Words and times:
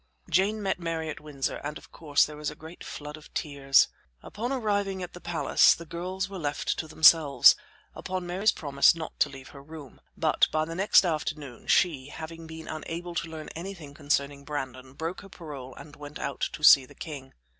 Jane 0.31 0.63
met 0.63 0.79
Mary 0.79 1.09
at 1.09 1.19
Windsor, 1.19 1.57
and, 1.63 1.77
of 1.77 1.91
course, 1.91 2.25
there 2.25 2.35
was 2.35 2.49
a 2.49 2.55
great 2.55 2.83
flood 2.83 3.17
of 3.17 3.31
tears. 3.35 3.87
Upon 4.23 4.51
arriving 4.51 5.03
at 5.03 5.13
the 5.13 5.21
palace, 5.21 5.75
the 5.75 5.85
girls 5.85 6.27
were 6.27 6.39
left 6.39 6.79
to 6.79 6.87
themselves, 6.87 7.55
upon 7.93 8.25
Mary's 8.25 8.51
promise 8.51 8.95
not 8.95 9.19
to 9.19 9.29
leave 9.29 9.49
her 9.49 9.61
room; 9.61 10.01
but, 10.17 10.47
by 10.51 10.65
the 10.65 10.73
next 10.73 11.05
afternoon, 11.05 11.67
she, 11.67 12.07
having 12.07 12.47
been 12.47 12.67
unable 12.67 13.13
to 13.13 13.29
learn 13.29 13.49
anything 13.49 13.93
concerning 13.93 14.43
Brandon, 14.43 14.93
broke 14.93 15.21
her 15.21 15.29
parole 15.29 15.75
and 15.75 15.95
went 15.95 16.17
out 16.17 16.41
to 16.51 16.63
see 16.63 16.87
the 16.87 16.95
king. 16.95 17.35